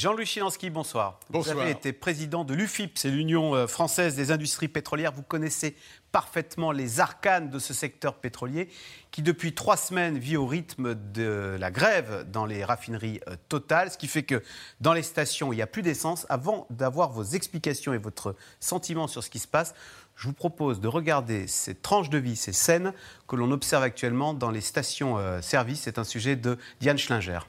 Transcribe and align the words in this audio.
Jean-Louis 0.00 0.24
Chilansky, 0.24 0.70
bonsoir. 0.70 1.20
Bonsoir. 1.28 1.56
Vous 1.56 1.60
avez 1.60 1.72
été 1.72 1.92
président 1.92 2.42
de 2.42 2.54
l'UFIP, 2.54 2.96
c'est 2.96 3.10
l'Union 3.10 3.54
euh, 3.54 3.66
française 3.66 4.16
des 4.16 4.30
industries 4.30 4.68
pétrolières. 4.68 5.12
Vous 5.12 5.22
connaissez 5.22 5.76
parfaitement 6.10 6.72
les 6.72 7.00
arcanes 7.00 7.50
de 7.50 7.58
ce 7.58 7.74
secteur 7.74 8.14
pétrolier 8.14 8.70
qui, 9.10 9.20
depuis 9.20 9.54
trois 9.54 9.76
semaines, 9.76 10.16
vit 10.16 10.38
au 10.38 10.46
rythme 10.46 10.94
de 10.94 11.54
la 11.60 11.70
grève 11.70 12.24
dans 12.32 12.46
les 12.46 12.64
raffineries 12.64 13.20
euh, 13.28 13.36
totales, 13.50 13.90
ce 13.90 13.98
qui 13.98 14.06
fait 14.06 14.22
que 14.22 14.42
dans 14.80 14.94
les 14.94 15.02
stations, 15.02 15.52
il 15.52 15.56
n'y 15.56 15.62
a 15.62 15.66
plus 15.66 15.82
d'essence. 15.82 16.24
Avant 16.30 16.66
d'avoir 16.70 17.10
vos 17.10 17.24
explications 17.24 17.92
et 17.92 17.98
votre 17.98 18.34
sentiment 18.58 19.06
sur 19.06 19.22
ce 19.22 19.28
qui 19.28 19.38
se 19.38 19.48
passe, 19.48 19.74
je 20.16 20.28
vous 20.28 20.32
propose 20.32 20.80
de 20.80 20.88
regarder 20.88 21.46
ces 21.46 21.74
tranches 21.74 22.08
de 22.08 22.16
vie, 22.16 22.36
ces 22.36 22.54
scènes 22.54 22.94
que 23.28 23.36
l'on 23.36 23.50
observe 23.50 23.82
actuellement 23.82 24.32
dans 24.32 24.50
les 24.50 24.62
stations-service. 24.62 25.82
C'est 25.82 25.98
un 25.98 26.04
sujet 26.04 26.36
de 26.36 26.56
Diane 26.80 26.96
Schlinger. 26.96 27.40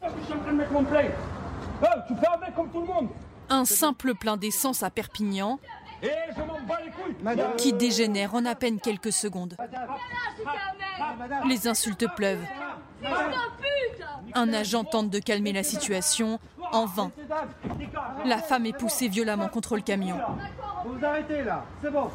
Je 0.00 0.24
suis 0.24 0.32
en 0.32 0.38
train 0.38 0.52
de 0.52 0.58
mettre 0.58 0.72
mon 0.72 0.84
plein. 0.84 1.10
Ah, 1.84 2.01
tu 2.14 2.20
fais 2.20 2.26
avec 2.32 2.54
comme 2.54 2.70
tout 2.70 2.80
le 2.80 2.86
monde. 2.86 3.08
Un 3.48 3.64
simple 3.64 4.14
plein 4.14 4.36
d'essence 4.36 4.82
à 4.82 4.90
Perpignan 4.90 5.58
Et 6.02 6.08
je 6.34 6.40
m'en 6.40 6.60
bats 6.60 6.78
les 6.84 6.90
couilles. 6.90 7.56
qui 7.58 7.72
dégénère 7.72 8.34
en 8.34 8.44
à 8.44 8.54
peine 8.54 8.80
quelques 8.80 9.12
secondes. 9.12 9.56
Les 11.48 11.68
insultes 11.68 12.06
pleuvent. 12.14 12.44
Un 14.34 14.52
agent 14.52 14.84
tente 14.84 15.10
de 15.10 15.18
calmer 15.18 15.52
la 15.52 15.62
situation 15.62 16.38
en 16.72 16.86
vain. 16.86 17.10
La 18.24 18.38
femme 18.38 18.66
est 18.66 18.72
poussée 18.72 19.08
violemment 19.08 19.48
contre 19.48 19.76
le 19.76 19.82
camion. 19.82 20.18
Vous 20.84 20.94
vous 20.98 21.04
arrêtez 21.04 21.42
là, 21.44 21.64
c'est 21.82 21.90
bon. 21.90 22.10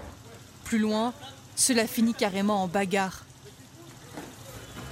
Plus 0.63 0.79
loin, 0.79 1.13
cela 1.55 1.85
finit 1.87 2.13
carrément 2.13 2.63
en 2.63 2.67
bagarre. 2.67 3.23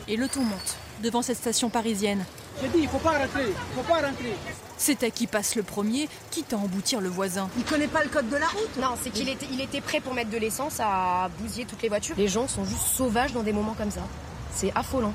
Et 0.07 0.17
le 0.17 0.29
ton 0.29 0.41
monte 0.41 0.77
devant 1.01 1.21
cette 1.21 1.37
station 1.37 1.69
parisienne. 1.69 2.23
J'ai 2.61 2.69
dit, 2.69 2.79
il 2.83 2.87
faut 2.87 2.99
pas 2.99 3.17
rentrer, 3.17 3.47
il 3.49 3.75
faut 3.75 3.81
pas 3.81 3.95
rentrer. 4.07 4.35
C'est 4.77 5.03
à 5.03 5.09
qui 5.09 5.27
passe 5.27 5.55
le 5.55 5.63
premier, 5.63 6.09
quitte 6.31 6.53
à 6.53 6.57
emboutir 6.57 7.01
le 7.01 7.09
voisin. 7.09 7.49
Il 7.57 7.63
connaît 7.63 7.87
pas 7.87 8.03
le 8.03 8.09
code 8.09 8.29
de 8.29 8.35
la 8.35 8.47
route. 8.47 8.77
Non, 8.81 8.95
c'est 9.01 9.09
qu'il 9.09 9.29
était, 9.29 9.47
il 9.51 9.61
était 9.61 9.81
prêt 9.81 10.01
pour 10.01 10.13
mettre 10.13 10.29
de 10.29 10.37
l'essence 10.37 10.79
à 10.79 11.29
bousiller 11.39 11.65
toutes 11.65 11.81
les 11.81 11.89
voitures. 11.89 12.15
Les 12.17 12.27
gens 12.27 12.47
sont 12.47 12.65
juste 12.65 12.83
sauvages 12.83 13.33
dans 13.33 13.43
des 13.43 13.53
moments 13.53 13.73
comme 13.73 13.91
ça. 13.91 14.01
C'est 14.51 14.71
affolant. 14.75 15.13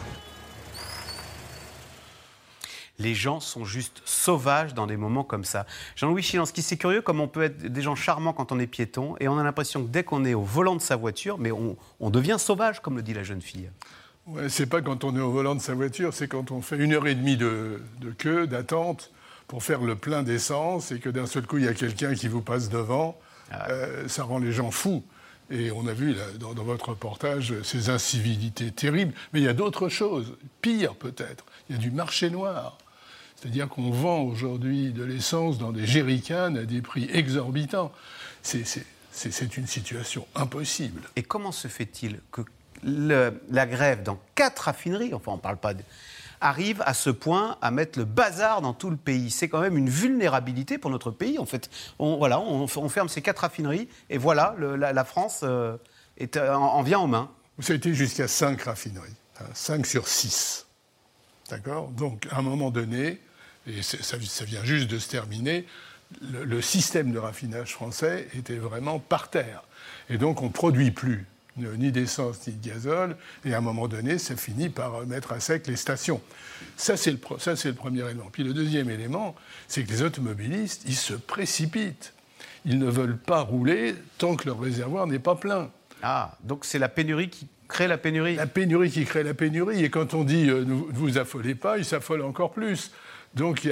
Les 2.98 3.14
gens 3.14 3.40
sont 3.40 3.64
juste 3.64 4.02
sauvages 4.04 4.74
dans 4.74 4.86
des 4.86 4.98
moments 4.98 5.24
comme 5.24 5.44
ça. 5.44 5.64
Jean-Louis 5.96 6.22
Chilansky, 6.22 6.60
c'est 6.60 6.76
curieux 6.76 7.00
comme 7.00 7.20
on 7.20 7.28
peut 7.28 7.44
être 7.44 7.58
des 7.58 7.80
gens 7.80 7.94
charmants 7.94 8.34
quand 8.34 8.52
on 8.52 8.58
est 8.58 8.66
piéton 8.66 9.14
et 9.20 9.28
on 9.28 9.38
a 9.38 9.42
l'impression 9.42 9.82
que 9.82 9.88
dès 9.88 10.04
qu'on 10.04 10.24
est 10.26 10.34
au 10.34 10.42
volant 10.42 10.76
de 10.76 10.82
sa 10.82 10.96
voiture, 10.96 11.38
mais 11.38 11.50
on, 11.50 11.76
on 11.98 12.10
devient 12.10 12.36
sauvage, 12.38 12.80
comme 12.80 12.96
le 12.96 13.02
dit 13.02 13.14
la 13.14 13.22
jeune 13.22 13.40
fille. 13.40 13.70
Ouais, 14.26 14.50
c'est 14.50 14.66
pas 14.66 14.82
quand 14.82 15.02
on 15.04 15.16
est 15.16 15.20
au 15.20 15.30
volant 15.30 15.54
de 15.54 15.62
sa 15.62 15.72
voiture, 15.72 16.12
c'est 16.12 16.28
quand 16.28 16.50
on 16.50 16.60
fait 16.60 16.76
une 16.76 16.92
heure 16.92 17.06
et 17.06 17.14
demie 17.14 17.38
de, 17.38 17.82
de 18.00 18.10
queue, 18.10 18.46
d'attente, 18.46 19.10
pour 19.50 19.64
faire 19.64 19.80
le 19.80 19.96
plein 19.96 20.22
d'essence 20.22 20.92
et 20.92 21.00
que 21.00 21.08
d'un 21.08 21.26
seul 21.26 21.44
coup, 21.44 21.58
il 21.58 21.64
y 21.64 21.68
a 21.68 21.74
quelqu'un 21.74 22.14
qui 22.14 22.28
vous 22.28 22.40
passe 22.40 22.68
devant. 22.68 23.18
Euh, 23.68 24.06
ça 24.06 24.22
rend 24.22 24.38
les 24.38 24.52
gens 24.52 24.70
fous. 24.70 25.02
Et 25.50 25.72
on 25.72 25.88
a 25.88 25.92
vu 25.92 26.14
là, 26.14 26.22
dans, 26.38 26.54
dans 26.54 26.62
votre 26.62 26.90
reportage 26.90 27.60
ces 27.64 27.90
incivilités 27.90 28.70
terribles. 28.70 29.12
Mais 29.32 29.40
il 29.40 29.42
y 29.42 29.48
a 29.48 29.52
d'autres 29.52 29.88
choses, 29.88 30.36
pire 30.62 30.94
peut-être. 30.94 31.44
Il 31.68 31.74
y 31.74 31.78
a 31.80 31.82
du 31.82 31.90
marché 31.90 32.30
noir. 32.30 32.78
C'est-à-dire 33.34 33.68
qu'on 33.68 33.90
vend 33.90 34.20
aujourd'hui 34.20 34.92
de 34.92 35.02
l'essence 35.02 35.58
dans 35.58 35.72
des 35.72 35.84
jerrycans 35.84 36.54
à 36.54 36.62
des 36.62 36.80
prix 36.80 37.10
exorbitants. 37.12 37.90
C'est- 38.42 38.86
une 39.56 39.66
situation 39.66 40.28
impossible. 40.36 41.02
Et 41.16 41.24
comment 41.24 41.50
se 41.50 41.66
fait-il 41.66 42.20
que 42.30 42.42
le- 42.84 43.32
la 43.50 43.66
grève 43.66 44.04
dans 44.04 44.20
quatre 44.36 44.60
raffineries, 44.60 45.12
enfin 45.12 45.32
on 45.32 45.36
ne 45.36 45.40
parle 45.40 45.56
pas 45.56 45.74
de 45.74 45.82
arrive 46.40 46.82
à 46.86 46.94
ce 46.94 47.10
point 47.10 47.56
à 47.60 47.70
mettre 47.70 47.98
le 47.98 48.04
bazar 48.04 48.60
dans 48.62 48.72
tout 48.72 48.90
le 48.90 48.96
pays. 48.96 49.30
C'est 49.30 49.48
quand 49.48 49.60
même 49.60 49.76
une 49.76 49.90
vulnérabilité 49.90 50.78
pour 50.78 50.90
notre 50.90 51.10
pays. 51.10 51.38
En 51.38 51.46
fait, 51.46 51.70
on, 51.98 52.16
voilà, 52.16 52.40
on, 52.40 52.66
ferme 52.66 53.08
ces 53.08 53.22
quatre 53.22 53.40
raffineries 53.40 53.88
et 54.08 54.18
voilà, 54.18 54.54
la, 54.58 55.04
France 55.04 55.40
euh, 55.42 55.76
euh, 56.36 56.54
en, 56.54 56.60
en 56.60 56.82
vient 56.82 56.98
en 57.00 57.06
main. 57.06 57.30
Ça 57.60 57.74
a 57.74 57.76
été 57.76 57.92
jusqu'à 57.94 58.26
5 58.26 58.60
raffineries, 58.62 59.14
5 59.52 59.86
sur 59.86 60.08
6. 60.08 60.66
D'accord? 61.50 61.88
Donc, 61.88 62.26
à 62.30 62.38
un 62.38 62.42
moment 62.42 62.70
donné, 62.70 63.20
et 63.66 63.82
ça, 63.82 64.16
vient 64.44 64.64
juste 64.64 64.88
de 64.88 64.98
se 64.98 65.08
terminer, 65.08 65.66
le, 66.22 66.44
le 66.44 66.62
système 66.62 67.12
de 67.12 67.18
raffinage 67.18 67.72
français 67.74 68.28
était 68.34 68.56
vraiment 68.56 68.98
par 68.98 69.28
terre. 69.28 69.62
Et 70.08 70.16
donc, 70.16 70.42
on 70.42 70.46
ne 70.46 70.52
produit 70.52 70.90
plus 70.90 71.26
ni 71.56 71.92
d'essence 71.92 72.46
ni 72.46 72.54
de 72.54 72.68
gazole, 72.68 73.16
et 73.44 73.54
à 73.54 73.58
un 73.58 73.60
moment 73.60 73.88
donné, 73.88 74.18
ça 74.18 74.36
finit 74.36 74.68
par 74.68 75.06
mettre 75.06 75.32
à 75.32 75.40
sec 75.40 75.66
les 75.66 75.76
stations. 75.76 76.20
Ça, 76.76 76.96
c'est 76.96 77.12
le, 77.12 77.18
ça, 77.38 77.56
c'est 77.56 77.68
le 77.68 77.74
premier 77.74 78.02
élément. 78.04 78.28
Puis 78.32 78.44
le 78.44 78.52
deuxième 78.52 78.90
élément, 78.90 79.34
c'est 79.68 79.84
que 79.84 79.90
les 79.90 80.02
automobilistes, 80.02 80.82
ils 80.86 80.96
se 80.96 81.14
précipitent. 81.14 82.12
Ils 82.64 82.78
ne 82.78 82.90
veulent 82.90 83.18
pas 83.18 83.40
rouler 83.40 83.94
tant 84.18 84.36
que 84.36 84.46
leur 84.46 84.60
réservoir 84.60 85.06
n'est 85.06 85.18
pas 85.18 85.34
plein. 85.34 85.70
Ah, 86.02 86.36
donc 86.44 86.64
c'est 86.64 86.78
la 86.78 86.88
pénurie 86.88 87.30
qui 87.30 87.48
crée 87.68 87.88
la 87.88 87.98
pénurie. 87.98 88.36
La 88.36 88.46
pénurie 88.46 88.90
qui 88.90 89.04
crée 89.04 89.22
la 89.22 89.34
pénurie. 89.34 89.84
Et 89.84 89.90
quand 89.90 90.14
on 90.14 90.24
dit 90.24 90.48
euh, 90.48 90.64
ne 90.64 90.74
vous 90.74 91.18
affolez 91.18 91.54
pas, 91.54 91.78
ils 91.78 91.84
s'affolent 91.84 92.22
encore 92.22 92.52
plus. 92.52 92.90
Donc 93.34 93.68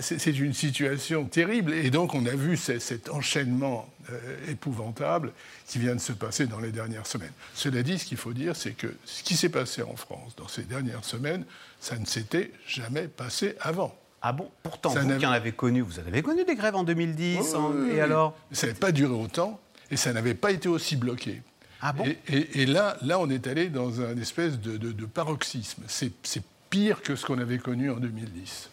c'est 0.00 0.38
une 0.38 0.52
situation 0.52 1.24
terrible. 1.24 1.72
Et 1.74 1.90
donc 1.90 2.14
on 2.14 2.24
a 2.26 2.30
vu 2.34 2.56
ce- 2.56 2.78
cet 2.78 3.08
enchaînement 3.10 3.88
euh, 4.10 4.18
épouvantable 4.48 5.32
qui 5.66 5.78
vient 5.78 5.94
de 5.94 6.00
se 6.00 6.12
passer 6.12 6.46
dans 6.46 6.60
les 6.60 6.70
dernières 6.70 7.06
semaines. 7.06 7.32
Cela 7.54 7.82
dit, 7.82 7.98
ce 7.98 8.04
qu'il 8.04 8.16
faut 8.16 8.32
dire, 8.32 8.54
c'est 8.56 8.72
que 8.72 8.94
ce 9.04 9.22
qui 9.22 9.36
s'est 9.36 9.48
passé 9.48 9.82
en 9.82 9.96
France 9.96 10.34
dans 10.36 10.48
ces 10.48 10.62
dernières 10.62 11.04
semaines, 11.04 11.44
ça 11.80 11.98
ne 11.98 12.06
s'était 12.06 12.52
jamais 12.66 13.08
passé 13.08 13.56
avant. 13.60 13.96
Ah 14.22 14.32
bon? 14.32 14.48
Pourtant, 14.62 14.90
Ça 14.90 15.00
vous 15.00 15.18
qui 15.18 15.26
en 15.26 15.32
avez 15.32 15.50
connu, 15.52 15.80
vous 15.80 15.98
en 15.98 16.06
avez 16.06 16.22
connu 16.22 16.44
des 16.44 16.54
grèves 16.54 16.76
en 16.76 16.84
2010, 16.84 17.54
en- 17.56 17.70
Oui, 17.72 17.76
oui, 17.90 17.96
et 17.96 18.00
alors? 18.00 18.36
Ça 18.52 18.68
n'avait 18.68 18.78
pas 18.78 18.92
duré 18.92 19.12
autant 19.12 19.58
et 19.90 19.96
ça 19.96 20.12
n'avait 20.12 20.34
pas 20.34 20.52
été 20.52 20.68
aussi 20.68 20.94
bloqué. 20.94 21.42
Ah 21.80 21.92
bon? 21.92 22.04
Et, 22.06 22.18
et- 22.28 22.62
et 22.62 22.66
là, 22.66 22.96
là, 23.02 23.18
on 23.18 23.28
est 23.28 23.48
allé 23.48 23.68
dans 23.68 24.00
un 24.00 24.16
espèce 24.16 24.60
de, 24.60 24.76
de- 24.76 24.92
de 24.92 25.06
paroxysme. 25.06 25.82
C'est 25.88 26.12
pire 26.70 27.02
que 27.02 27.16
ce 27.16 27.26
qu'on 27.26 27.38
avait 27.38 27.58
connu 27.58 27.90
en 27.90 27.96
2010. 27.96 28.70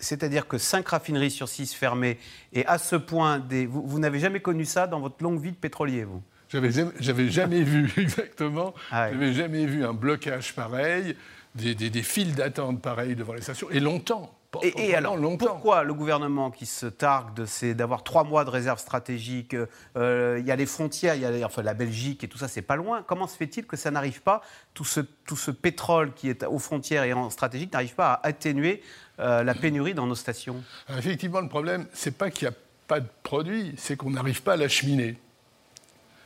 C'est-à-dire 0.00 0.48
que 0.48 0.58
5 0.58 0.88
raffineries 0.88 1.30
sur 1.30 1.48
6 1.48 1.74
fermées, 1.74 2.18
et 2.52 2.66
à 2.66 2.78
ce 2.78 2.96
point, 2.96 3.38
des... 3.38 3.66
vous, 3.66 3.82
vous 3.86 3.98
n'avez 3.98 4.18
jamais 4.18 4.40
connu 4.40 4.64
ça 4.64 4.86
dans 4.86 4.98
votre 5.00 5.22
longue 5.22 5.40
vie 5.40 5.52
de 5.52 5.56
pétrolier, 5.56 6.04
vous? 6.04 6.22
J'avais 6.48 6.72
jamais- 6.72 7.28
jamais 7.30 7.62
vu 7.62 7.92
exactement. 7.96 8.74
Ah 8.90 9.04
ouais. 9.04 9.10
J'avais 9.12 9.32
jamais 9.34 9.66
vu 9.66 9.84
un 9.84 9.92
blocage 9.92 10.54
pareil, 10.54 11.14
des, 11.54 11.74
des- 11.74 11.90
des 11.90 12.02
files 12.02 12.34
d'attente 12.34 12.80
pareilles 12.82 13.14
devant 13.14 13.34
les 13.34 13.42
stations, 13.42 13.70
et 13.70 13.78
longtemps. 13.78 14.34
Et, 14.62 14.96
alors, 14.96 15.16
longtemps. 15.16 15.46
pourquoi 15.46 15.84
le 15.84 15.94
gouvernement 15.94 16.50
qui 16.50 16.66
se 16.66 16.86
targue 16.86 17.34
de 17.34 17.46
ces- 17.46 17.72
d'avoir 17.72 18.02
trois 18.02 18.24
mois 18.24 18.44
de 18.44 18.50
réserve 18.50 18.80
stratégique, 18.80 19.54
euh, 19.96 20.38
il 20.40 20.46
y 20.46 20.50
a 20.50 20.56
les 20.56 20.66
frontières, 20.66 21.14
il 21.14 21.22
y 21.22 21.24
a 21.24 21.30
les- 21.30 21.44
enfin, 21.44 21.62
la 21.62 21.74
Belgique 21.74 22.24
et 22.24 22.28
tout 22.28 22.38
ça, 22.38 22.48
c'est 22.48 22.62
pas 22.62 22.74
loin. 22.74 23.04
Comment 23.06 23.28
se 23.28 23.36
fait-il 23.36 23.64
que 23.64 23.76
ça 23.76 23.92
n'arrive 23.92 24.22
pas, 24.22 24.42
tout 24.74 24.84
ce, 24.84 25.00
tout 25.00 25.36
ce 25.36 25.52
pétrole 25.52 26.12
qui 26.14 26.28
est 26.28 26.44
aux 26.44 26.58
frontières 26.58 27.04
et 27.04 27.12
en 27.12 27.30
stratégique 27.30 27.72
n'arrive 27.72 27.94
pas 27.94 28.14
à 28.14 28.26
atténuer 28.26 28.82
euh, 29.20 29.44
la 29.44 29.54
pénurie 29.54 29.94
dans 29.94 30.06
nos 30.06 30.16
stations? 30.16 30.62
Alors, 30.88 30.98
effectivement, 30.98 31.40
le 31.40 31.48
problème, 31.48 31.86
c'est 31.92 32.16
pas 32.16 32.30
qu'il 32.30 32.48
n'y 32.48 32.54
a 32.54 32.58
pas 32.88 32.98
de 32.98 33.08
produit, 33.22 33.74
c'est 33.76 33.96
qu'on 33.96 34.10
n'arrive 34.10 34.42
pas 34.42 34.54
à 34.54 34.56
l'acheminer. 34.56 35.16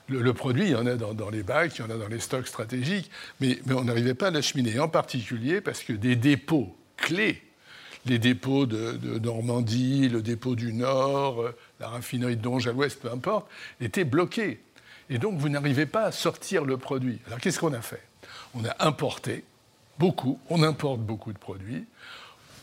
Le, 0.09 0.23
le 0.23 0.33
produit, 0.33 0.65
il 0.65 0.71
y 0.71 0.75
en 0.77 0.87
a 0.87 0.95
dans, 0.97 1.13
dans 1.13 1.29
les 1.29 1.43
bacs, 1.43 1.77
il 1.79 1.83
y 1.83 1.85
en 1.85 1.91
a 1.91 1.99
dans 1.99 2.09
les 2.09 2.21
stocks 2.21 2.47
stratégiques, 2.47 3.11
mais, 3.41 3.59
mais 3.67 3.75
on 3.75 3.85
n'arrivait 3.85 4.15
pas 4.15 4.29
à 4.29 4.31
l'acheminer. 4.31 4.79
En 4.79 4.89
particulier 4.89 5.61
parce 5.61 5.83
que 5.83 5.93
des 5.93 6.17
dépôts 6.17 6.75
clés, 6.97 7.43
les 8.07 8.19
dépôts 8.19 8.67
de, 8.67 9.19
Normandie, 9.19 10.09
le 10.09 10.23
dépôt 10.23 10.55
du 10.55 10.73
Nord, 10.73 11.43
euh, 11.43 11.57
la 11.81 11.89
raffinerie 11.89 12.37
de 12.37 12.43
Donge 12.43 12.67
à 12.67 12.73
l'Ouest, 12.73 13.01
peu 13.01 13.11
importe, 13.11 13.47
étaient 13.81 14.05
bloqués. 14.05 14.61
Et 15.11 15.19
donc, 15.19 15.39
vous 15.39 15.49
n'arrivez 15.49 15.87
pas 15.87 16.05
à 16.05 16.13
sortir 16.13 16.65
le 16.65 16.77
produit. 16.77 17.21
Alors, 17.27 17.41
qu'est-ce 17.41 17.59
qu'on 17.59 17.73
a 17.73 17.83
fait? 17.83 18.03
On 18.55 18.65
a 18.65 18.75
importé 18.81 19.45
beaucoup, 19.99 20.39
on 20.49 20.63
importe 20.63 21.01
beaucoup 21.01 21.33
de 21.33 21.39
produits. 21.39 21.85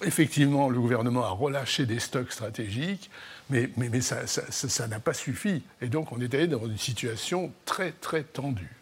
Effectivement, 0.04 0.70
le 0.70 0.80
gouvernement 0.80 1.24
a 1.24 1.30
relâché 1.30 1.86
des 1.86 2.00
stocks 2.00 2.32
stratégiques, 2.32 3.12
mais, 3.52 3.70
ça 4.02 4.88
n'a 4.88 5.00
pas 5.00 5.14
suffi. 5.14 5.62
Et 5.82 5.90
donc, 5.90 6.12
on 6.12 6.22
est 6.22 6.34
allé 6.34 6.48
dans 6.48 6.66
une 6.66 6.78
situation 6.78 7.52
très, 7.66 7.92
très 7.92 8.24
tendue. 8.24 8.76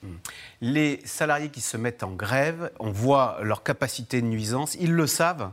Les 0.62 1.02
salariés 1.04 1.50
qui 1.50 1.60
se 1.60 1.76
mettent 1.76 2.04
en 2.04 2.12
grève, 2.12 2.72
on 2.80 2.92
voit 2.92 3.40
leur 3.42 3.64
capacité 3.64 4.22
de 4.22 4.28
nuisance, 4.28 4.76
ils 4.80 4.94
le 4.94 5.08
savent. 5.08 5.52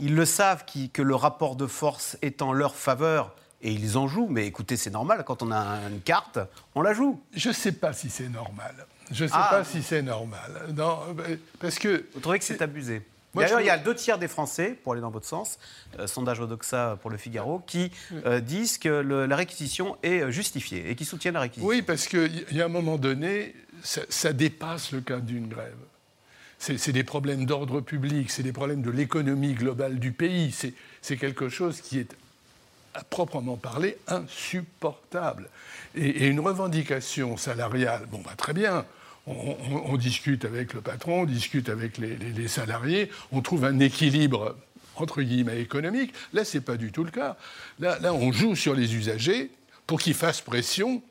Ils 0.00 0.14
le 0.14 0.24
savent 0.24 0.64
qui- 0.64 0.90
que 0.90 1.02
le 1.02 1.14
rapport 1.14 1.56
de 1.56 1.66
force 1.66 2.16
est 2.22 2.42
en 2.42 2.52
leur 2.52 2.74
faveur 2.74 3.34
et 3.62 3.70
ils 3.72 3.96
en 3.98 4.08
jouent. 4.08 4.28
Mais 4.30 4.46
écoutez, 4.46 4.76
c'est 4.76 4.90
normal, 4.90 5.22
quand 5.26 5.42
on 5.42 5.52
a 5.52 5.78
une 5.90 6.00
carte, 6.00 6.38
on 6.74 6.82
la 6.82 6.92
joue. 6.94 7.20
Je 7.34 7.48
ne 7.50 7.54
sais 7.54 7.72
pas 7.72 7.92
si 7.92 8.08
c'est 8.10 8.28
normal. 8.28 8.74
Je 9.10 9.24
ne 9.24 9.28
sais 9.28 9.34
Ah. 9.36 9.48
pas 9.50 9.64
si 9.64 9.82
c'est 9.82 10.02
normal. 10.02 10.50
Non, 10.76 10.98
parce 11.60 11.78
que 11.78 12.04
Vous 12.14 12.20
trouvez 12.20 12.38
que 12.38 12.44
c'est 12.44 12.62
abusé 12.62 13.02
D'ailleurs, 13.34 13.60
il 13.60 13.66
y 13.66 13.70
a 13.70 13.78
deux 13.78 13.94
tiers 13.94 14.18
des 14.18 14.26
Français, 14.26 14.76
pour 14.82 14.92
aller 14.92 15.00
dans 15.02 15.10
votre 15.10 15.26
sens, 15.26 15.58
euh, 16.00 16.08
sondage 16.08 16.40
Odoxa 16.40 16.98
pour 17.00 17.10
le 17.10 17.16
Figaro, 17.16 17.60
qui 17.64 17.92
euh, 18.26 18.40
disent 18.40 18.76
que 18.76 18.88
le- 18.88 19.26
la 19.26 19.36
réquisition 19.36 19.96
est 20.02 20.22
euh, 20.22 20.30
justifiée 20.32 20.90
et 20.90 20.96
qui 20.96 21.04
soutiennent 21.04 21.34
la 21.34 21.40
réquisition. 21.40 21.68
Oui, 21.68 21.82
parce 21.82 22.08
qu'il 22.08 22.44
y 22.50 22.60
a 22.60 22.64
un 22.64 22.68
moment 22.68 22.96
donné, 22.98 23.54
ça, 23.84 24.00
ça 24.08 24.32
dépasse 24.32 24.90
le 24.90 25.00
cadre 25.00 25.22
d'une 25.22 25.46
grève. 25.46 25.76
C'est 26.60 26.76
c'est 26.78 26.92
des 26.92 27.04
problèmes 27.04 27.46
d'ordre 27.46 27.80
public, 27.80 28.30
c'est 28.30 28.42
des 28.42 28.52
problèmes 28.52 28.82
de 28.82 28.90
l'économie 28.90 29.54
globale 29.54 29.98
du 29.98 30.12
pays. 30.12 30.52
C'est- 30.52 30.74
C'est 31.02 31.16
quelque 31.16 31.48
chose 31.48 31.80
qui 31.80 31.98
est, 31.98 32.14
à 32.92 33.02
proprement 33.02 33.56
parler, 33.56 33.96
insupportable. 34.06 35.48
Et, 35.94 36.26
une 36.28 36.40
revendication 36.40 37.38
salariale, 37.38 38.06
bon, 38.12 38.20
bah, 38.22 38.34
très 38.36 38.52
bien. 38.52 38.84
On, 39.26 39.96
discute 39.96 40.44
avec 40.44 40.74
le 40.74 40.80
patron, 40.82 41.22
on 41.22 41.24
discute 41.24 41.68
avec 41.70 41.96
les, 41.98 42.48
salariés, 42.48 43.10
on 43.32 43.40
trouve 43.42 43.64
un 43.64 43.78
équilibre 43.78 44.56
entre 44.96 45.22
guillemets 45.22 45.60
économique. 45.62 46.12
Là, 46.34 46.44
ce 46.44 46.58
n'est 46.58 46.64
pas 46.64 46.76
du 46.76 46.90
tout 46.92 47.04
le 47.04 47.10
cas. 47.10 47.36
Là, 47.78 48.12
on 48.12 48.32
joue 48.32 48.54
sur 48.56 48.74
les 48.74 48.94
usagers 48.96 49.50
pour 49.86 50.00
qu'ils 50.00 50.14
fassent 50.14 50.40
pression 50.42 51.02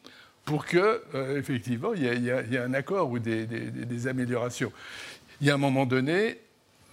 pour 0.45 0.65
que, 0.65 1.01
euh, 1.15 1.37
effectivement, 1.39 1.93
il 1.93 2.03
y, 2.03 2.09
a- 2.09 2.13
il 2.13 2.23
y 2.23 2.31
a- 2.31 2.41
il 2.41 2.51
y 2.53 2.57
a 2.57 2.63
un 2.63 2.73
accord 2.73 3.09
ou 3.11 3.19
des 3.19 4.07
améliorations. 4.07 4.71
Il 5.41 5.47
y 5.47 5.51
a 5.51 5.53
un 5.53 5.57
moment 5.57 5.85
donné, 5.85 6.39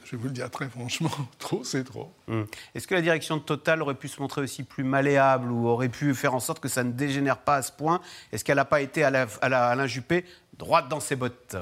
je 0.05 0.13
vais 0.13 0.17
vous 0.19 0.29
le 0.29 0.33
dire 0.33 0.51
très 0.51 0.69
franchement, 0.69 1.11
trop, 1.39 1.65
c'est 1.65 1.85
trop. 1.85 2.13
Hum. 2.29 2.47
Est-ce 2.75 2.87
que 2.87 2.95
la 2.95 3.03
direction 3.03 3.37
de 3.37 3.43
Total 3.43 3.83
aurait 3.83 3.95
pu 3.95 4.09
se 4.09 4.21
montrer 4.21 4.41
aussi 4.43 4.63
plus 4.63 4.85
malléable 4.85 5.51
ou 5.51 5.67
aurait 5.69 5.89
pu 5.89 6.15
faire 6.15 6.35
en 6.35 6.41
sorte 6.41 6.61
que 6.61 6.69
ça 6.69 6.85
ne 6.85 6.93
dégénère 6.93 7.39
pas 7.39 7.57
à 7.57 7.63
ce 7.63 7.73
point? 7.73 8.01
Est-ce 8.33 8.45
qu'elle 8.45 8.57
n'a 8.57 8.65
pas 8.65 8.81
été 8.81 9.03
à, 9.05 9.11
la- 9.11 9.27
à 9.41 9.49
la- 9.49 9.67
Alain 9.69 9.87
Juppé 9.87 10.25
droite 10.59 10.89
dans 10.89 11.01
ses 11.01 11.17
bottes? 11.17 11.57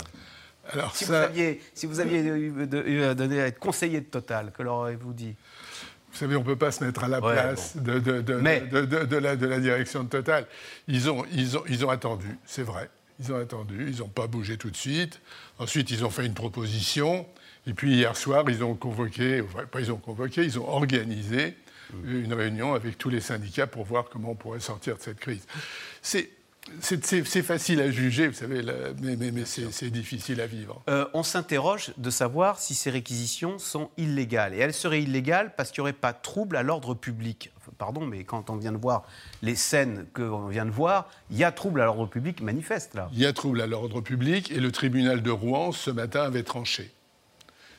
Alors 0.72 0.96
si 0.96 1.04
vous, 1.04 1.12
aviez, 1.12 1.60
si 1.74 1.84
vous 1.86 2.00
aviez 2.00 2.20
eu, 2.20 2.66
de- 2.66 2.82
eu 2.86 3.02
à 3.02 3.46
être 3.46 3.58
conseiller 3.58 4.00
de 4.00 4.06
Total, 4.06 4.50
que 4.52 4.62
leur 4.62 4.74
auriez-vous 4.76 5.12
dit? 5.12 5.34
Vous 6.10 6.18
savez, 6.18 6.36
on 6.36 6.40
ne 6.40 6.44
peut 6.44 6.56
pas 6.56 6.70
se 6.70 6.84
mettre 6.84 7.02
à 7.04 7.08
la 7.08 7.20
Ouais, 7.20 7.32
place 7.34 7.76
de, 7.76 7.98
de- 7.98 8.20
de- 8.20 8.34
Mais- 8.36 8.60
de- 8.60 8.82
de- 8.84 9.04
de 9.04 9.16
la, 9.16 9.36
de 9.36 9.46
la 9.46 9.58
direction 9.58 10.04
de 10.04 10.08
Total. 10.08 10.46
Ils 10.86 11.10
ont, 11.10 11.24
ils 11.32 11.58
ont, 11.58 11.64
ils 11.68 11.84
ont 11.84 11.90
attendu, 11.90 12.38
c'est 12.46 12.62
vrai. 12.62 12.88
Ils 13.20 13.32
ont 13.32 13.40
attendu, 13.40 13.90
ils 13.90 13.98
n'ont 13.98 14.08
pas 14.08 14.26
bougé 14.26 14.56
tout 14.56 14.70
de 14.70 14.76
suite. 14.76 15.20
Ensuite, 15.58 15.90
ils 15.90 16.04
ont 16.04 16.10
fait 16.10 16.26
une 16.26 16.34
proposition. 16.34 17.26
Et 17.66 17.72
puis 17.72 17.94
hier 17.94 18.16
soir, 18.16 18.44
ils 18.48 18.62
ont 18.64 18.74
convoqué, 18.74 19.40
enfin, 19.40 19.64
pas 19.64 19.80
ils 19.80 19.92
ont 19.92 19.96
convoqué, 19.96 20.44
ils 20.44 20.58
ont 20.58 20.68
organisé 20.68 21.56
une 22.04 22.32
réunion 22.32 22.74
avec 22.74 22.98
tous 22.98 23.08
les 23.08 23.20
syndicats 23.20 23.66
pour 23.66 23.84
voir 23.84 24.06
comment 24.10 24.30
on 24.30 24.34
pourrait 24.34 24.60
sortir 24.60 24.96
de 24.96 25.02
cette 25.02 25.18
crise. 25.18 25.46
C'est, 26.02 26.30
c'est, 26.80 27.42
facile 27.42 27.80
à 27.80 27.90
juger, 27.90 28.28
vous 28.28 28.34
savez, 28.34 28.62
mais, 29.02 29.16
mais- 29.16 29.30
mais 29.30 29.44
c'est, 29.44 29.70
c'est 29.72 29.90
difficile 29.90 30.40
à 30.40 30.46
vivre. 30.46 30.82
Euh, 30.88 31.06
on 31.14 31.22
s'interroge 31.22 31.92
de 31.98 32.10
savoir 32.10 32.58
si 32.58 32.74
ces 32.74 32.90
réquisitions 32.90 33.58
sont 33.58 33.90
illégales. 33.96 34.54
Et 34.54 34.58
elles 34.58 34.72
seraient 34.74 35.02
illégales 35.02 35.54
parce 35.56 35.70
qu'il 35.70 35.80
n'y 35.82 35.84
aurait 35.84 35.92
pas 35.92 36.12
de 36.12 36.18
trouble 36.22 36.56
à 36.56 36.62
l'ordre 36.62 36.94
public. 36.94 37.50
Enfin, 37.58 37.72
Pardon, 37.76 38.06
mais 38.06 38.24
quand 38.24 38.50
on 38.50 38.56
vient 38.56 38.72
de 38.72 38.78
voir 38.78 39.04
les 39.42 39.54
scènes 39.56 40.06
qu'on 40.14 40.48
vient 40.48 40.64
de 40.66 40.70
voir, 40.70 41.08
il 41.30 41.36
y 41.36 41.44
a 41.44 41.52
trouble 41.52 41.80
à 41.80 41.84
l'ordre 41.84 42.06
public 42.06 42.40
manifeste 42.40 42.94
là. 42.94 43.08
Il 43.12 43.18
y 43.18 43.26
a 43.26 43.32
trouble 43.32 43.60
à 43.60 43.66
l'ordre 43.66 44.00
public 44.00 44.50
et 44.50 44.60
le 44.60 44.72
tribunal 44.72 45.22
de 45.22 45.30
Rouen, 45.30 45.70
ce 45.72 45.90
matin, 45.90 46.22
avait 46.22 46.42
tranché. 46.44 46.90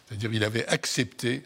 C'est-à-dire 0.08 0.32
il 0.34 0.44
avait 0.44 0.68
accepté 0.68 1.44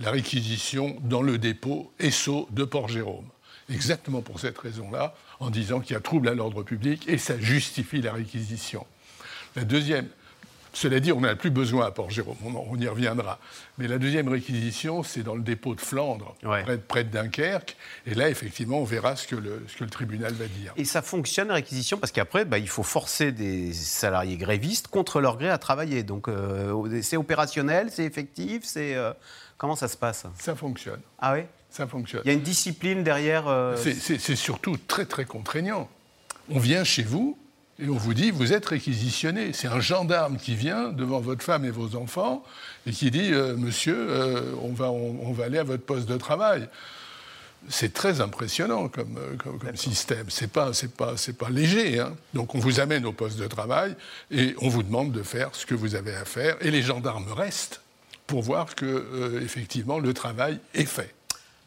la 0.00 0.10
réquisition 0.10 0.96
dans 1.02 1.22
le 1.22 1.38
dépôt 1.38 1.92
Esso 2.00 2.48
de 2.50 2.64
Port-Jérôme. 2.64 3.26
Exactement 3.72 4.20
pour 4.22 4.38
cette 4.40 4.58
raison-là, 4.58 5.14
en 5.40 5.50
disant 5.50 5.80
qu'il 5.80 5.94
y 5.94 5.96
a 5.96 6.00
trouble 6.00 6.28
à 6.28 6.34
l'ordre 6.34 6.62
public 6.62 7.08
et 7.08 7.18
ça 7.18 7.38
justifie 7.38 8.02
la 8.02 8.12
réquisition. 8.12 8.86
La 9.56 9.64
deuxième, 9.64 10.08
cela 10.74 11.00
dit, 11.00 11.12
on 11.12 11.20
n'a 11.20 11.36
plus 11.36 11.50
besoin 11.50 11.84
à 11.86 11.90
Port-Jérôme, 11.90 12.36
on, 12.44 12.76
y 12.78 12.88
reviendra. 12.88 13.38
Mais 13.76 13.86
la 13.88 13.98
deuxième 13.98 14.28
réquisition, 14.28 15.02
c'est 15.02 15.22
dans 15.22 15.34
le 15.34 15.42
dépôt 15.42 15.74
de 15.74 15.80
Flandre, 15.82 16.34
Ouais. 16.42 16.62
près, 16.62 16.76
de- 16.78 16.82
près 16.82 17.04
de 17.04 17.10
Dunkerque. 17.10 17.76
Et 18.06 18.14
là, 18.14 18.30
effectivement, 18.30 18.78
on 18.78 18.84
verra 18.84 19.14
ce 19.16 19.26
que 19.26 19.36
le, 19.36 19.62
ce 19.68 19.76
que 19.76 19.84
le 19.84 19.90
tribunal 19.90 20.32
va 20.32 20.46
dire. 20.46 20.72
Et 20.78 20.86
ça 20.86 21.02
fonctionne 21.02 21.48
la 21.48 21.54
réquisition 21.54 21.98
parce 21.98 22.10
qu'après, 22.12 22.46
bah, 22.46 22.56
il 22.58 22.68
faut 22.68 22.82
forcer 22.82 23.32
des 23.32 23.74
salariés 23.74 24.38
grévistes 24.38 24.88
contre 24.88 25.20
leur 25.20 25.36
gré 25.36 25.50
à 25.50 25.58
travailler. 25.58 26.02
Donc 26.04 26.28
euh, 26.28 27.02
c'est 27.02 27.18
opérationnel, 27.18 27.88
c'est 27.90 28.04
effectif, 28.04 28.62
c'est 28.64 28.94
euh, 28.94 29.12
comment 29.58 29.76
ça 29.76 29.88
se 29.88 29.96
passe? 29.98 30.24
Ça 30.38 30.54
fonctionne, 30.56 31.00
Ah 31.18 31.34
oui 31.34 31.40
ça 31.72 31.86
fonctionne. 31.86 32.22
Il 32.24 32.28
y 32.28 32.30
a 32.30 32.34
une 32.34 32.42
discipline 32.42 33.02
derrière. 33.02 33.48
euh, 33.48 33.76
C'est- 33.76 34.36
surtout 34.36 34.76
très 34.86 35.06
très 35.06 35.24
contraignant. 35.24 35.88
On 36.50 36.58
vient 36.58 36.84
chez 36.84 37.02
vous 37.02 37.36
et 37.78 37.88
on 37.88 37.96
vous 37.96 38.14
dit 38.14 38.30
vous 38.30 38.52
êtes 38.52 38.66
réquisitionné. 38.66 39.52
C'est 39.52 39.68
un 39.68 39.80
gendarme 39.80 40.36
qui 40.36 40.54
vient 40.54 40.90
devant 40.90 41.20
votre 41.20 41.42
femme 41.42 41.64
et 41.64 41.70
vos 41.70 41.96
enfants 41.96 42.44
et 42.86 42.90
qui 42.92 43.10
dit 43.10 43.32
euh, 43.32 43.56
monsieur 43.56 43.96
euh, 43.96 44.52
on, 44.62 44.72
va, 44.72 44.90
on, 44.90 45.18
on 45.26 45.32
va 45.32 45.44
aller 45.44 45.58
à 45.58 45.64
votre 45.64 45.82
poste 45.84 46.06
de 46.08 46.16
travail. 46.16 46.68
C'est 47.68 47.94
très 47.94 48.20
impressionnant 48.20 48.88
comme, 48.88 49.16
comme, 49.38 49.58
comme 49.60 49.76
système. 49.76 50.26
C'est 50.30 50.50
pas 50.52 50.72
c'est 50.72 50.92
pas 50.92 51.16
c'est 51.16 51.38
pas 51.38 51.48
léger. 51.48 52.00
hein. 52.00 52.14
Donc 52.34 52.54
on 52.56 52.58
vous 52.58 52.80
amène 52.80 53.06
au 53.06 53.12
poste 53.12 53.38
de 53.38 53.46
travail 53.46 53.94
et 54.32 54.54
on 54.60 54.68
vous 54.68 54.82
demande 54.82 55.12
de 55.12 55.22
faire 55.22 55.50
ce 55.52 55.64
que 55.64 55.74
vous 55.76 55.94
avez 55.94 56.14
à 56.14 56.24
faire 56.24 56.56
et 56.60 56.70
les 56.72 56.82
gendarmes 56.82 57.32
restent 57.32 57.80
pour 58.26 58.42
voir 58.42 58.74
que 58.74 59.40
effectivement 59.42 59.98
le 60.00 60.12
travail 60.12 60.58
est 60.74 60.84
fait. 60.86 61.14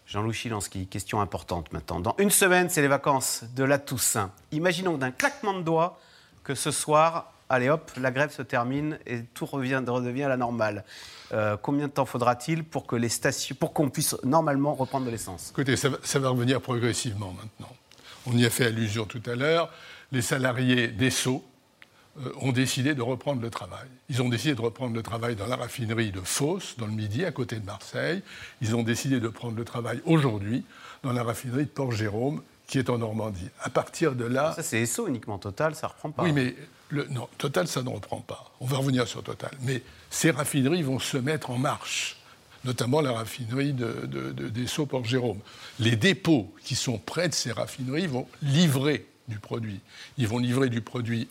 Jean-Louis 0.08 0.34
Chilansky, 0.34 0.88
question 0.88 1.20
importante 1.20 1.74
maintenant. 1.74 2.00
Dans 2.00 2.16
une 2.20 2.30
semaine, 2.30 2.70
c'est 2.70 2.82
les 2.82 2.88
vacances 2.88 3.44
de 3.56 3.64
la 3.64 3.80
Toussaint. 3.80 4.32
Imaginons 4.52 4.98
d'un 4.98 5.12
claquement 5.12 5.54
de 5.54 5.64
doigts 5.64 6.00
que 6.44 6.54
ce 6.54 6.70
soir, 6.70 7.34
allez 7.50 7.70
hop, 7.70 7.92
la 8.00 8.12
grève 8.12 8.32
se 8.32 8.44
termine 8.44 9.00
et 9.08 9.24
tout 9.34 9.48
revient, 9.48 9.82
redevient 9.86 10.24
à 10.24 10.30
la 10.30 10.38
normale. 10.38 10.84
Euh, 11.34 11.58
combien 11.60 11.88
de 11.88 11.92
temps 11.92 12.06
faudra-t-il 12.06 12.64
pour 12.64 12.86
que 12.86 12.96
les 12.96 13.10
stations, 13.10 13.56
pour 13.60 13.74
qu'on 13.74 13.90
puisse 13.90 14.16
normalement 14.24 14.76
reprendre 14.76 15.08
de 15.08 15.12
l'essence? 15.12 15.50
Écoutez, 15.52 15.76
ça 15.76 15.90
va, 15.90 16.30
revenir 16.30 16.62
progressivement 16.62 17.34
maintenant. 17.34 17.76
On 18.28 18.38
y 18.38 18.46
a 18.46 18.50
fait 18.52 18.66
allusion 18.66 19.06
tout 19.06 19.22
à 19.26 19.36
l'heure. 19.36 19.72
Les 20.12 20.22
salariés 20.22 20.88
d'Esso 20.88 21.44
euh, 21.44 21.55
ont 22.42 22.52
décidé 22.52 22.96
de 22.96 23.02
reprendre 23.02 23.42
le 23.42 23.50
travail. 23.50 23.88
Ils 24.10 24.22
ont 24.22 24.30
décidé 24.30 24.56
de 24.56 24.62
reprendre 24.62 24.94
le 24.96 25.04
travail 25.04 25.36
dans 25.36 25.48
la 25.48 25.56
raffinerie 25.58 26.12
de 26.12 26.22
Fos, 26.22 26.76
dans 26.78 26.86
le 26.86 26.94
Midi, 26.94 27.26
à 27.26 27.32
côté 27.32 27.58
de 27.60 27.66
Marseille. 27.66 28.22
Ils 28.62 28.76
ont 28.76 28.84
décidé 28.84 29.20
de 29.20 29.28
prendre 29.28 29.58
le 29.58 29.66
travail 29.66 30.02
aujourd'hui 30.06 30.64
dans 31.04 31.12
la 31.12 31.24
raffinerie 31.24 31.66
de 31.66 31.70
Port-Jérôme, 31.70 32.42
qui 32.68 32.80
est 32.80 32.90
en 32.90 32.98
Normandie. 32.98 33.50
À 33.62 33.70
partir 33.70 34.14
de 34.14 34.26
là, 34.26 34.54
Ça, 34.56 34.64
c'est 34.64 34.80
ESSO 34.82 35.08
uniquement. 35.08 35.38
Total, 35.38 35.76
ça 35.76 35.88
reprend 35.88 36.10
pas. 36.12 36.24
oui, 36.24 36.32
mais 36.32 36.56
le, 36.90 37.06
non, 37.10 37.28
Total, 37.38 37.68
ça 37.68 37.84
ne 37.84 37.90
reprend 37.90 38.22
pas. 38.22 38.52
On 38.62 38.66
va 38.66 38.78
revenir 38.78 39.08
sur 39.08 39.22
Total. 39.22 39.52
Mais 39.62 39.82
ces 40.10 40.32
raffineries 40.32 40.84
vont 40.84 41.00
se 41.00 41.18
mettre 41.18 41.52
en 41.52 41.58
marche, 41.58 42.16
notamment 42.64 43.02
la 43.02 43.12
raffinerie 43.12 43.74
de, 43.74 44.06
de, 44.08 44.32
de- 44.32 44.50
d'Esso 44.50 44.86
Port-Jérôme. 44.86 45.40
Les 45.80 45.96
dépôts 45.96 46.52
qui 46.64 46.76
sont 46.76 46.98
près 46.98 47.28
de 47.30 47.34
ces 47.34 47.52
raffineries 47.52 48.08
vont 48.08 48.28
livrer 48.42 49.06
du 49.28 49.38
produit. 49.40 49.80
Ils 50.18 50.28
vont 50.28 50.38
livrer 50.40 50.70
du 50.70 50.82
produit 50.82 51.28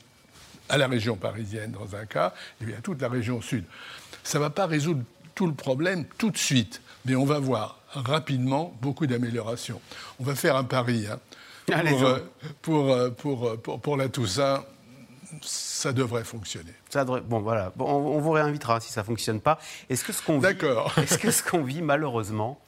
à 0.74 0.78
la 0.78 0.88
région 0.88 1.14
parisienne 1.16 1.70
dans 1.72 1.94
un 1.96 2.04
cas, 2.04 2.34
et 2.60 2.64
puis 2.64 2.74
à 2.74 2.78
toute 2.80 3.00
la 3.00 3.08
région 3.08 3.40
sud. 3.40 3.64
Ça 4.24 4.38
ne 4.38 4.42
va 4.44 4.50
pas 4.50 4.66
résoudre 4.66 5.02
tout 5.36 5.46
le 5.46 5.54
problème 5.54 6.04
tout 6.18 6.30
de 6.30 6.36
suite, 6.36 6.82
mais 7.04 7.14
on 7.14 7.24
va 7.24 7.38
voir 7.38 7.78
rapidement 7.92 8.74
beaucoup 8.82 9.06
d'améliorations. 9.06 9.80
On 10.18 10.24
va 10.24 10.34
faire 10.34 10.56
un 10.56 10.64
pari. 10.64 11.06
hein. 11.10 11.18
Pour, 11.88 12.04
euh, 12.04 12.18
pour, 12.62 12.90
euh, 12.92 13.10
pour, 13.10 13.46
euh, 13.48 13.56
pour, 13.56 13.80
pour 13.80 13.96
la 13.96 14.08
Toussaint, 14.08 14.64
ça 15.42 15.92
devrait 15.92 16.24
fonctionner. 16.24 16.72
Ça 16.90 17.04
devrait- 17.04 17.20
Bon, 17.22 17.40
voilà. 17.40 17.72
Bon, 17.76 17.86
on, 17.86 18.16
on 18.16 18.20
vous 18.20 18.30
réinvitera 18.32 18.80
si 18.80 18.92
ça 18.92 19.00
ne 19.02 19.06
fonctionne 19.06 19.40
pas. 19.40 19.58
Est-ce 19.88 20.04
que 20.04 20.12
ce 20.12 20.22
qu'on 20.22 20.38
vit, 20.38 20.42
que 21.20 21.30
ce 21.30 21.42
qu'on 21.42 21.62
vit 21.62 21.82
malheureusement, 21.82 22.60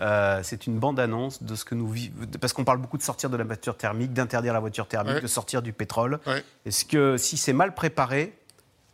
euh, 0.00 0.40
c'est 0.42 0.66
une 0.66 0.78
bande-annonce 0.78 1.42
de 1.42 1.54
ce 1.54 1.64
que 1.64 1.74
nous 1.74 1.88
vivons 1.88 2.26
Parce 2.40 2.52
qu'on 2.52 2.64
parle 2.64 2.78
beaucoup 2.78 2.98
de 2.98 3.02
sortir 3.02 3.30
de 3.30 3.36
la 3.36 3.44
voiture 3.44 3.76
thermique, 3.76 4.12
d'interdire 4.12 4.52
la 4.52 4.60
voiture 4.60 4.86
thermique, 4.86 5.14
Ouais. 5.16 5.20
de 5.20 5.26
sortir 5.26 5.62
du 5.62 5.72
pétrole. 5.72 6.20
Ouais. 6.26 6.44
Est-ce 6.66 6.84
que 6.84 7.16
si 7.16 7.36
c'est 7.36 7.52
mal 7.52 7.74
préparé, 7.74 8.32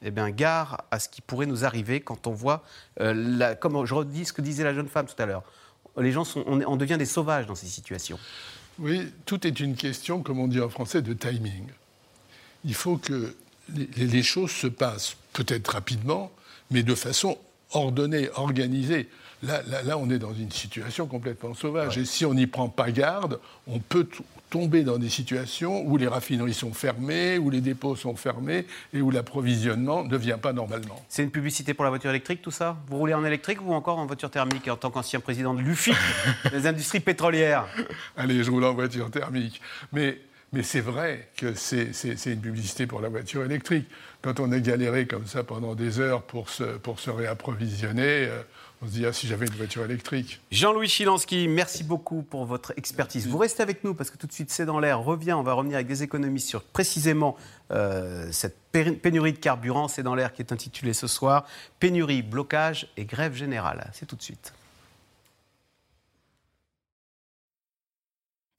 eh 0.02 0.10
bien, 0.10 0.30
gare 0.30 0.84
à 0.90 0.98
ce 0.98 1.08
qui 1.08 1.20
pourrait 1.20 1.46
nous 1.46 1.64
arriver 1.64 2.00
quand 2.00 2.26
on 2.26 2.32
voit, 2.32 2.62
euh, 3.00 3.12
la- 3.14 3.54
comme 3.54 3.84
je 3.86 3.94
redis 3.94 4.24
ce 4.26 4.32
que 4.32 4.42
disait 4.42 4.64
la 4.64 4.74
jeune 4.74 4.88
femme 4.88 5.06
tout 5.06 5.20
à 5.22 5.26
l'heure, 5.26 5.42
les 5.98 6.10
gens 6.12 6.24
sont, 6.24 6.44
on, 6.46 6.76
devient 6.76 6.96
des 6.98 7.06
sauvages 7.06 7.46
dans 7.46 7.54
ces 7.54 7.66
situations. 7.68 8.18
Oui, 8.80 9.12
tout 9.26 9.46
est 9.46 9.60
une 9.60 9.76
question, 9.76 10.22
comme 10.22 10.40
on 10.40 10.48
dit 10.48 10.60
en 10.60 10.68
français, 10.68 11.02
de 11.02 11.12
timing. 11.14 11.68
Il 12.64 12.74
faut 12.74 12.96
que 12.96 13.34
les, 13.74 13.86
les 14.06 14.22
choses 14.22 14.50
se 14.50 14.66
passent 14.66 15.16
peut-être 15.32 15.68
rapidement, 15.68 16.32
mais 16.70 16.82
de 16.82 16.94
façon 16.94 17.38
ordonnée, 17.74 18.28
organisée. 18.34 19.08
Là, 19.42 19.60
là, 19.68 19.82
là, 19.82 19.98
on 19.98 20.08
est 20.08 20.18
dans 20.18 20.32
une 20.32 20.50
situation 20.50 21.06
complètement 21.06 21.52
sauvage. 21.54 21.98
Et 21.98 22.04
si 22.06 22.24
on 22.24 22.32
n'y 22.32 22.46
prend 22.46 22.68
pas 22.68 22.90
garde, 22.90 23.40
on 23.66 23.78
peut 23.78 24.08
tomber 24.48 24.84
dans 24.84 24.98
des 24.98 25.08
situations 25.08 25.82
où 25.84 25.96
les 25.96 26.06
raffineries 26.06 26.54
sont 26.54 26.72
fermées, 26.72 27.38
où 27.38 27.50
les 27.50 27.60
dépôts 27.60 27.96
sont 27.96 28.16
fermés 28.16 28.66
et 28.94 29.00
où 29.00 29.10
l'approvisionnement 29.10 30.04
ne 30.04 30.16
vient 30.16 30.38
pas 30.38 30.52
normalement. 30.52 31.04
C'est 31.08 31.24
une 31.24 31.30
publicité 31.30 31.74
pour 31.74 31.84
la 31.84 31.90
voiture 31.90 32.10
électrique, 32.10 32.40
tout 32.40 32.52
ça? 32.52 32.76
Vous 32.88 32.96
roulez 32.96 33.14
en 33.14 33.24
électrique 33.24 33.58
ou 33.66 33.74
encore 33.74 33.98
en 33.98 34.06
voiture 34.06 34.30
thermique 34.30 34.68
en 34.68 34.76
tant 34.76 34.90
qu'ancien 34.90 35.20
président 35.20 35.54
de 35.54 35.60
l'UFIC, 35.60 35.96
des 36.52 36.66
industries 36.66 37.00
pétrolières? 37.00 37.66
Allez, 38.16 38.44
je 38.44 38.50
roule 38.50 38.64
en 38.64 38.74
voiture 38.74 39.10
thermique. 39.10 39.60
Mais, 39.92 40.18
mais 40.54 40.62
c'est 40.62 40.80
vrai 40.80 41.28
que 41.36 41.52
c'est 41.54 41.90
une 42.26 42.40
publicité 42.40 42.86
pour 42.86 43.00
la 43.00 43.08
voiture 43.08 43.44
électrique. 43.44 43.88
Quand 44.22 44.38
on 44.38 44.52
a 44.52 44.60
galéré 44.60 45.06
comme 45.06 45.26
ça 45.26 45.42
pendant 45.42 45.74
des 45.74 45.98
heures 45.98 46.22
pour 46.22 46.48
se, 46.48 46.62
pour 46.78 47.00
se 47.00 47.10
réapprovisionner, 47.10 48.28
euh, 48.28 48.42
On 48.80 48.86
se 48.86 48.92
dit, 48.92 49.06
ah, 49.06 49.12
si 49.12 49.26
j'avais 49.26 49.46
une 49.46 49.54
voiture 49.54 49.84
électrique. 49.84 50.40
Jean-Louis 50.50 50.88
Chilansky, 50.88 51.48
merci 51.48 51.84
beaucoup 51.84 52.22
pour 52.22 52.44
votre 52.44 52.72
expertise. 52.76 53.26
Vous 53.26 53.38
restez 53.38 53.62
avec 53.62 53.82
nous 53.82 53.94
parce 53.94 54.10
que 54.10 54.16
tout 54.16 54.26
de 54.26 54.32
suite, 54.32 54.50
c'est 54.50 54.66
dans 54.66 54.78
l'air. 54.78 55.00
Revient, 55.00 55.32
on 55.32 55.42
va 55.42 55.54
revenir 55.54 55.76
avec 55.76 55.86
des 55.86 56.02
économistes 56.02 56.48
sur 56.48 56.62
précisément 56.62 57.36
euh, 57.70 58.28
cette 58.30 58.56
pénurie 58.70 59.32
de 59.32 59.38
carburant. 59.38 59.88
C'est 59.88 60.02
dans 60.02 60.14
l'air 60.14 60.32
qui 60.32 60.42
est 60.42 60.52
intitulé 60.52 60.92
ce 60.92 61.06
soir 61.06 61.46
Pénurie, 61.80 62.22
blocage 62.22 62.88
et 62.96 63.04
grève 63.04 63.34
générale. 63.34 63.90
C'est 63.92 64.06
tout 64.06 64.16
de 64.16 64.22
suite. 64.22 64.52